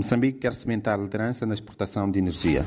[0.00, 2.66] Moçambique quer cimentar a liderança na exportação de energia.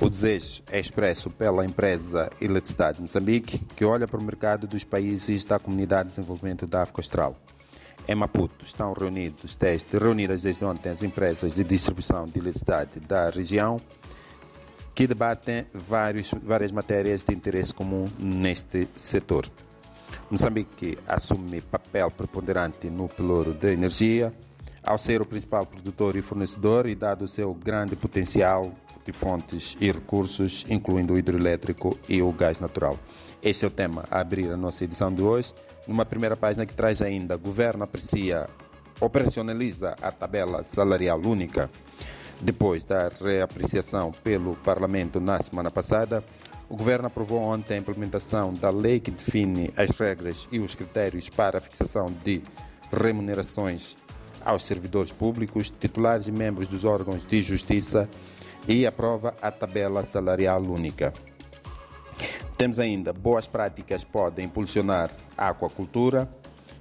[0.00, 4.84] O desejo é expresso pela empresa Eletricidade de Moçambique, que olha para o mercado dos
[4.84, 7.34] países da Comunidade de Desenvolvimento da África Austral.
[8.08, 13.28] Em Maputo estão reunidos desde, reunidas desde ontem as empresas de distribuição de eletricidade da
[13.28, 13.78] região,
[14.94, 19.46] que debatem vários, várias matérias de interesse comum neste setor.
[20.30, 24.32] Moçambique assume papel preponderante no pelouro da energia,
[24.82, 28.72] ao ser o principal produtor e fornecedor e dado o seu grande potencial
[29.04, 32.98] de fontes e recursos, incluindo o hidroelétrico e o gás natural.
[33.42, 35.52] Este é o tema a abrir a nossa edição de hoje.
[35.86, 38.48] Numa primeira página que traz ainda, governo aprecia,
[39.00, 41.68] operacionaliza a tabela salarial única.
[42.40, 46.24] Depois da reapreciação pelo Parlamento na semana passada,
[46.68, 51.28] o governo aprovou ontem a implementação da lei que define as regras e os critérios
[51.28, 52.42] para a fixação de
[52.90, 53.96] remunerações
[54.44, 58.08] aos servidores públicos, titulares e membros dos órgãos de justiça
[58.66, 61.12] e aprova a tabela salarial única.
[62.56, 66.28] Temos ainda boas práticas podem impulsionar a aquacultura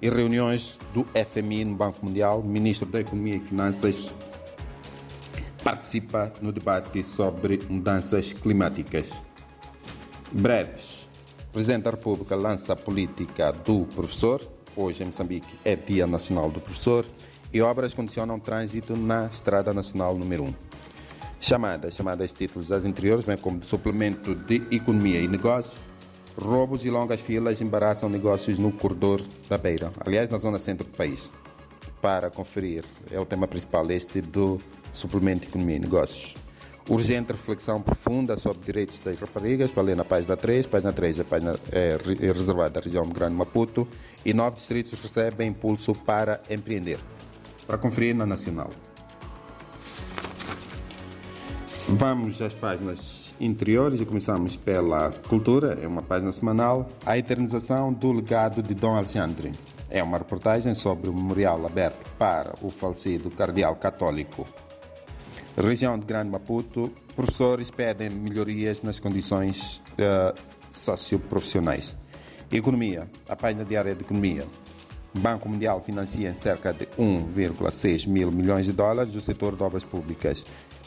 [0.00, 2.42] e reuniões do FMI no Banco Mundial.
[2.42, 4.12] Ministro da Economia e Finanças
[5.62, 9.10] participa no debate sobre mudanças climáticas.
[10.30, 11.02] Breves.
[11.52, 14.40] Presidente da República lança a política do professor.
[14.74, 17.06] Hoje em Moçambique é Dia Nacional do Professor
[17.52, 20.54] e obras condicionam trânsito na Estrada Nacional número 1.
[21.38, 25.74] Chamadas, chamadas títulos das anteriores, bem como de suplemento de economia e negócios,
[26.36, 30.96] roubos e longas filas embaraçam negócios no corredor da Beira, aliás, na zona centro do
[30.96, 31.30] país.
[32.00, 34.58] Para conferir, é o tema principal este do
[34.92, 36.34] suplemento de economia e negócios.
[36.88, 40.66] Urgente reflexão profunda sobre direitos das raparigas, para ler na página 3.
[40.66, 43.86] Página 3 a página é, é reservada à região do Grande Maputo.
[44.24, 46.98] E nove distritos recebem impulso para empreender
[47.72, 48.68] para conferir na Nacional.
[51.88, 56.90] Vamos às páginas interiores e começamos pela Cultura, é uma página semanal.
[57.06, 59.52] A eternização do legado de Dom Alexandre.
[59.88, 64.46] É uma reportagem sobre o memorial aberto para o falecido cardeal católico.
[65.56, 70.38] Região de Grande Maputo, professores pedem melhorias nas condições uh,
[70.70, 71.96] socioprofissionais.
[72.50, 74.46] Economia, a página diária de Economia.
[75.14, 80.44] Banco Mundial financia cerca de 1,6 mil milhões de dólares o setor de obras públicas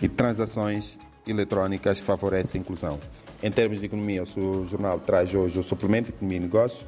[0.00, 2.98] e transações eletrônicas favorecem a inclusão.
[3.42, 6.86] Em termos de economia, o jornal traz hoje o suplemento economia e negócios.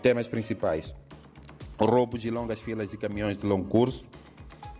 [0.00, 0.94] Temas principais:
[1.78, 4.08] roubos e longas filas de caminhões de longo curso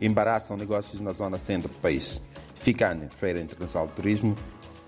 [0.00, 2.22] embaraçam negócios na zona centro do país.
[2.54, 4.36] Ficane, Feira Internacional de Turismo,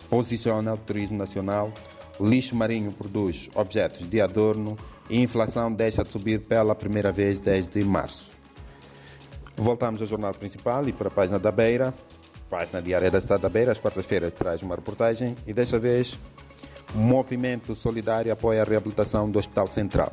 [0.08, 1.72] posiciona o turismo nacional.
[2.20, 4.76] Lixo marinho produz objetos de adorno
[5.08, 8.32] e a inflação deixa de subir pela primeira vez desde março.
[9.56, 11.94] Voltamos ao jornal principal e para a página da Beira,
[12.48, 16.18] página diária da Estado da Beira, às quartas-feiras traz uma reportagem e desta vez
[16.94, 20.12] Movimento Solidário apoia a reabilitação do Hospital Central.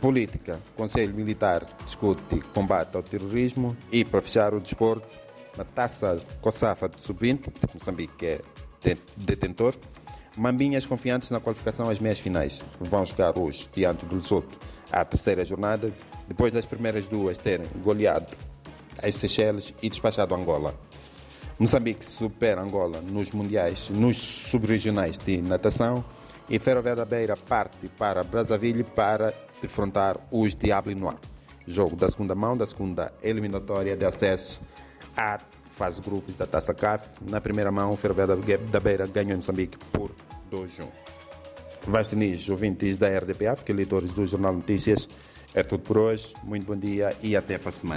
[0.00, 5.06] Política, Conselho Militar discute combate ao terrorismo e para fechar o desporto,
[5.56, 8.40] na taça COSAFA de Sub-20, Moçambique que é
[9.16, 9.74] detentor,
[10.38, 12.62] Mambinhas confiantes na qualificação às meias finais.
[12.80, 14.56] Vão jogar hoje diante do Lesoto
[14.92, 15.92] à terceira jornada,
[16.28, 18.36] depois das primeiras duas terem goleado
[19.02, 20.74] as Seychelles e despachado Angola.
[21.58, 26.04] Moçambique supera Angola nos mundiais, nos subregionais de natação
[26.48, 31.16] e Ferroviária da Beira parte para Brazzaville para defrontar os Diablo Noir.
[31.66, 34.60] Jogo da segunda mão, da segunda eliminatória de acesso
[35.16, 37.08] à fase de grupos da Taça CAF.
[37.28, 40.12] Na primeira mão, o da Beira ganhou em Moçambique por
[40.50, 40.86] 2-1.
[41.86, 45.08] Vastinis, ouvintes da RDP África, leitores do Jornal Notícias,
[45.54, 46.34] é tudo por hoje.
[46.42, 47.96] Muito bom dia e até para a semana.